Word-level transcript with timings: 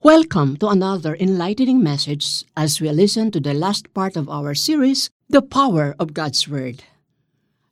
Welcome 0.00 0.56
to 0.64 0.72
another 0.72 1.12
enlightening 1.20 1.84
message 1.84 2.48
as 2.56 2.80
we 2.80 2.88
listen 2.88 3.28
to 3.36 3.38
the 3.38 3.52
last 3.52 3.92
part 3.92 4.16
of 4.16 4.32
our 4.32 4.56
series, 4.56 5.12
The 5.28 5.44
Power 5.44 5.92
of 6.00 6.16
God's 6.16 6.48
Word. 6.48 6.88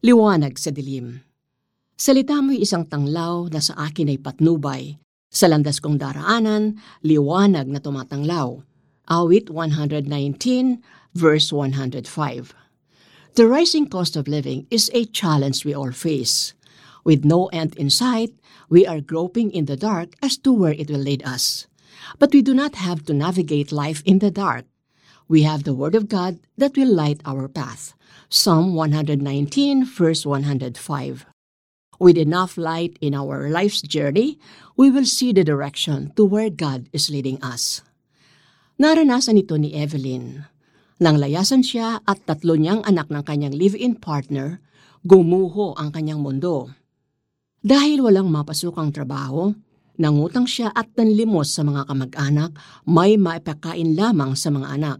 Liwanag 0.04 0.61
sa 0.61 0.69
dilim. 0.69 1.25
Salita 1.96 2.45
mo'y 2.45 2.61
isang 2.61 2.85
tanglaw 2.85 3.49
na 3.49 3.64
sa 3.64 3.80
akin 3.80 4.12
ay 4.12 4.21
patnubay. 4.21 5.01
Sa 5.33 5.49
landas 5.49 5.81
kong 5.81 5.96
daraanan, 5.96 6.77
liwanag 7.01 7.64
na 7.64 7.81
tumatanglaw. 7.81 8.60
Awit 9.08 9.49
119, 9.49 10.04
verse 11.17 11.49
105. 11.49 12.13
The 13.40 13.49
rising 13.49 13.88
cost 13.88 14.21
of 14.21 14.29
living 14.29 14.69
is 14.69 14.92
a 14.92 15.08
challenge 15.08 15.65
we 15.65 15.72
all 15.72 15.97
face. 15.97 16.52
With 17.09 17.24
no 17.24 17.48
end 17.56 17.73
in 17.80 17.88
sight, 17.88 18.37
we 18.69 18.84
are 18.84 19.01
groping 19.01 19.48
in 19.48 19.65
the 19.65 19.80
dark 19.80 20.12
as 20.20 20.37
to 20.45 20.52
where 20.52 20.76
it 20.76 20.92
will 20.92 21.01
lead 21.01 21.24
us. 21.24 21.65
But 22.19 22.33
we 22.33 22.43
do 22.43 22.55
not 22.55 22.77
have 22.77 23.05
to 23.07 23.15
navigate 23.15 23.73
life 23.73 24.02
in 24.05 24.19
the 24.19 24.30
dark. 24.30 24.66
We 25.29 25.43
have 25.45 25.65
the 25.65 25.77
Word 25.77 25.95
of 25.95 26.09
God 26.09 26.41
that 26.57 26.77
will 26.77 26.88
light 26.88 27.21
our 27.24 27.48
path. 27.48 27.93
Psalm 28.29 28.74
119, 28.74 29.84
verse 29.84 30.24
105. 30.24 31.27
With 31.98 32.16
enough 32.16 32.57
light 32.57 32.97
in 33.02 33.12
our 33.12 33.51
life's 33.51 33.83
journey, 33.83 34.38
we 34.77 34.88
will 34.88 35.05
see 35.05 35.34
the 35.34 35.43
direction 35.43 36.15
to 36.15 36.24
where 36.24 36.48
God 36.48 36.87
is 36.95 37.11
leading 37.11 37.43
us. 37.43 37.83
Naranasan 38.79 39.43
ito 39.43 39.59
ni 39.59 39.74
Evelyn. 39.74 40.46
Nang 41.02 41.19
layasan 41.19 41.66
siya 41.66 41.99
at 42.07 42.23
tatlo 42.24 42.55
niyang 42.55 42.87
anak 42.87 43.10
ng 43.10 43.23
kanyang 43.27 43.55
live-in 43.55 43.99
partner, 43.99 44.62
gumuho 45.02 45.74
ang 45.74 45.91
kanyang 45.91 46.23
mundo. 46.23 46.71
Dahil 47.59 47.99
walang 48.07 48.30
mapasukang 48.30 48.95
trabaho, 48.95 49.51
Nangutang 49.98 50.47
siya 50.47 50.70
at 50.70 50.95
nanlimos 50.95 51.51
sa 51.51 51.66
mga 51.66 51.91
kamag-anak, 51.91 52.54
may 52.87 53.18
maipakain 53.18 53.99
lamang 53.99 54.38
sa 54.38 54.55
mga 54.55 54.79
anak. 54.79 54.99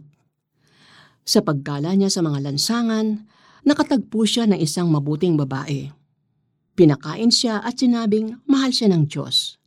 Sa 1.23 1.39
paggala 1.39 1.95
niya 1.95 2.11
sa 2.11 2.19
mga 2.19 2.43
lansangan, 2.43 3.23
nakatagpo 3.63 4.27
siya 4.27 4.43
ng 4.51 4.59
isang 4.59 4.91
mabuting 4.91 5.39
babae. 5.39 5.95
Pinakain 6.75 7.31
siya 7.31 7.63
at 7.63 7.79
sinabing 7.79 8.43
mahal 8.43 8.75
siya 8.75 8.91
ng 8.91 9.07
Diyos. 9.07 9.59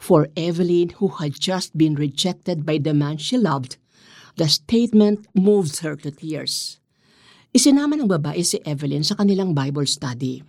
For 0.00 0.32
Evelyn, 0.34 0.98
who 0.98 1.20
had 1.20 1.36
just 1.36 1.76
been 1.76 1.94
rejected 1.94 2.64
by 2.64 2.80
the 2.80 2.96
man 2.96 3.20
she 3.20 3.36
loved, 3.38 3.78
the 4.36 4.48
statement 4.48 5.28
moved 5.36 5.80
her 5.84 5.94
to 6.00 6.10
tears. 6.10 6.82
Isinama 7.52 8.00
ng 8.00 8.08
babae 8.08 8.40
si 8.42 8.58
Evelyn 8.64 9.04
sa 9.04 9.14
kanilang 9.14 9.52
Bible 9.52 9.84
study. 9.86 10.40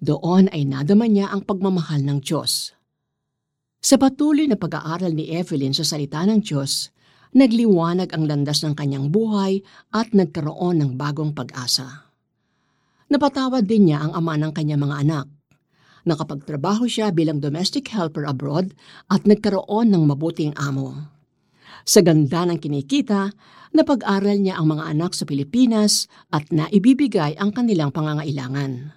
Doon 0.00 0.50
ay 0.50 0.64
nadama 0.66 1.06
niya 1.06 1.30
ang 1.30 1.44
pagmamahal 1.44 2.02
ng 2.02 2.18
Diyos. 2.24 2.73
Sa 3.84 4.00
patuloy 4.00 4.48
na 4.48 4.56
pag-aaral 4.56 5.12
ni 5.12 5.28
Evelyn 5.28 5.76
sa 5.76 5.84
salita 5.84 6.24
ng 6.24 6.40
Diyos, 6.40 6.88
nagliwanag 7.36 8.16
ang 8.16 8.24
landas 8.24 8.64
ng 8.64 8.72
kanyang 8.72 9.12
buhay 9.12 9.60
at 9.92 10.16
nagkaroon 10.16 10.80
ng 10.80 10.90
bagong 10.96 11.36
pag-asa. 11.36 12.08
Napatawad 13.12 13.68
din 13.68 13.92
niya 13.92 14.08
ang 14.08 14.16
ama 14.16 14.40
ng 14.40 14.56
kanyang 14.56 14.88
mga 14.88 14.96
anak. 15.04 15.26
Nakapagtrabaho 16.08 16.88
siya 16.88 17.12
bilang 17.12 17.44
domestic 17.44 17.84
helper 17.92 18.24
abroad 18.24 18.72
at 19.12 19.28
nagkaroon 19.28 19.92
ng 19.92 20.08
mabuting 20.08 20.56
amo. 20.56 21.12
Sa 21.84 22.00
ganda 22.00 22.48
ng 22.48 22.56
kinikita, 22.56 23.36
napag-aral 23.76 24.40
niya 24.40 24.56
ang 24.56 24.72
mga 24.72 24.96
anak 24.96 25.12
sa 25.12 25.28
Pilipinas 25.28 26.08
at 26.32 26.48
naibibigay 26.48 27.36
ang 27.36 27.52
kanilang 27.52 27.92
pangangailangan. 27.92 28.96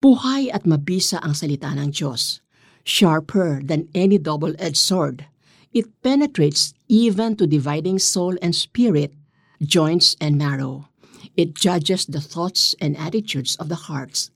Buhay 0.00 0.48
at 0.48 0.64
mabisa 0.64 1.20
ang 1.20 1.36
salita 1.36 1.68
ng 1.76 1.92
Diyos 1.92 2.43
sharper 2.84 3.60
than 3.62 3.88
any 3.94 4.18
double-edged 4.18 4.76
sword. 4.76 5.26
It 5.72 6.02
penetrates 6.02 6.74
even 6.88 7.36
to 7.36 7.46
dividing 7.46 7.98
soul 7.98 8.36
and 8.40 8.54
spirit, 8.54 9.12
joints 9.60 10.16
and 10.20 10.38
marrow. 10.38 10.88
It 11.36 11.54
judges 11.54 12.06
the 12.06 12.20
thoughts 12.20 12.76
and 12.80 12.96
attitudes 12.96 13.56
of 13.56 13.68
the 13.68 13.90
hearts. 13.90 14.30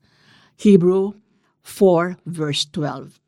Hebrew 0.57 1.13
4 1.61 2.17
verse 2.25 2.65
12. 2.65 3.19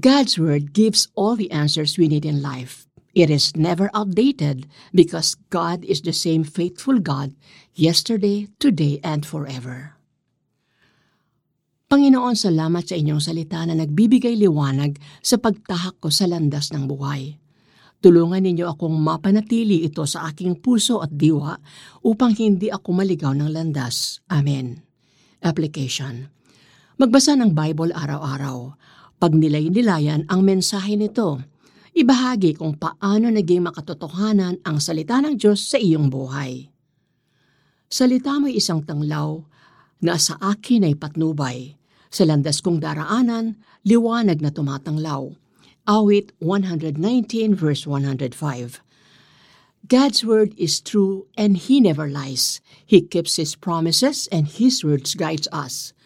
God's 0.00 0.38
Word 0.38 0.72
gives 0.72 1.08
all 1.14 1.36
the 1.36 1.50
answers 1.50 1.98
we 1.98 2.08
need 2.08 2.24
in 2.24 2.42
life. 2.42 2.86
It 3.14 3.30
is 3.30 3.56
never 3.56 3.90
outdated 3.94 4.66
because 4.94 5.34
God 5.50 5.84
is 5.84 6.02
the 6.02 6.12
same 6.12 6.44
faithful 6.44 6.98
God 6.98 7.34
yesterday, 7.74 8.48
today, 8.58 9.00
and 9.02 9.24
forever. 9.24 9.97
Panginoon, 11.88 12.36
salamat 12.36 12.84
sa 12.84 13.00
inyong 13.00 13.16
salita 13.16 13.64
na 13.64 13.72
nagbibigay 13.72 14.36
liwanag 14.36 15.00
sa 15.24 15.40
pagtahak 15.40 15.96
ko 15.96 16.12
sa 16.12 16.28
landas 16.28 16.68
ng 16.68 16.84
buhay. 16.84 17.40
Tulungan 18.04 18.44
ninyo 18.44 18.68
akong 18.68 18.92
mapanatili 18.92 19.88
ito 19.88 20.04
sa 20.04 20.28
aking 20.28 20.60
puso 20.60 21.00
at 21.00 21.08
diwa 21.08 21.56
upang 22.04 22.36
hindi 22.36 22.68
ako 22.68 22.92
maligaw 22.92 23.32
ng 23.32 23.48
landas. 23.48 24.20
Amen. 24.28 24.84
Application 25.40 26.28
Magbasa 27.00 27.40
ng 27.40 27.56
Bible 27.56 27.96
araw-araw. 27.96 28.76
Pag 29.16 29.32
nilay-nilayan 29.32 30.28
ang 30.28 30.44
mensahe 30.44 30.92
nito, 30.92 31.40
ibahagi 31.96 32.52
kung 32.60 32.76
paano 32.76 33.32
naging 33.32 33.64
makatotohanan 33.64 34.60
ang 34.60 34.76
salita 34.76 35.24
ng 35.24 35.40
Diyos 35.40 35.72
sa 35.72 35.80
iyong 35.80 36.12
buhay. 36.12 36.68
Salita 37.88 38.36
mo 38.36 38.44
isang 38.52 38.84
tanglaw 38.84 39.40
na 40.04 40.20
sa 40.20 40.36
akin 40.36 40.84
ay 40.84 40.92
patnubay 40.92 41.77
sa 42.08 42.24
landas 42.24 42.60
kong 42.60 42.80
daraanan, 42.80 43.56
liwanag 43.84 44.40
na 44.40 44.50
tumatanglaw. 44.52 45.32
Awit 45.88 46.36
119 46.40 47.00
verse 47.56 47.86
105. 47.86 48.80
God's 49.88 50.20
word 50.20 50.52
is 50.60 50.84
true 50.84 51.24
and 51.36 51.56
He 51.56 51.80
never 51.80 52.12
lies. 52.12 52.60
He 52.84 53.00
keeps 53.00 53.40
His 53.40 53.56
promises 53.56 54.28
and 54.28 54.44
His 54.44 54.84
words 54.84 55.14
guides 55.14 55.48
us. 55.48 55.96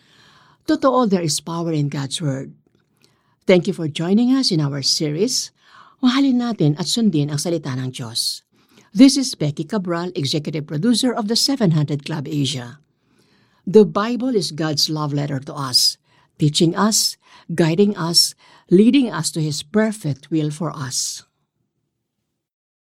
Totoo, 0.70 1.10
there 1.10 1.26
is 1.26 1.42
power 1.42 1.72
in 1.72 1.90
God's 1.90 2.22
word. 2.22 2.54
Thank 3.46 3.66
you 3.66 3.74
for 3.74 3.88
joining 3.90 4.30
us 4.30 4.54
in 4.54 4.62
our 4.62 4.82
series. 4.82 5.50
Mahalin 5.98 6.38
natin 6.38 6.78
at 6.78 6.86
sundin 6.86 7.30
ang 7.30 7.42
salita 7.42 7.74
ng 7.74 7.90
Diyos. 7.90 8.46
This 8.94 9.16
is 9.18 9.34
Becky 9.34 9.64
Cabral, 9.64 10.12
Executive 10.14 10.66
Producer 10.66 11.10
of 11.10 11.26
the 11.26 11.34
700 11.34 12.04
Club 12.06 12.28
Asia. 12.28 12.81
The 13.66 13.84
Bible 13.84 14.34
is 14.34 14.50
God's 14.50 14.90
love 14.90 15.12
letter 15.12 15.38
to 15.38 15.54
us, 15.54 15.96
teaching 16.38 16.74
us, 16.74 17.16
guiding 17.54 17.96
us, 17.96 18.34
leading 18.70 19.12
us 19.12 19.30
to 19.30 19.40
His 19.40 19.62
perfect 19.62 20.30
will 20.30 20.50
for 20.50 20.74
us. 20.74 21.22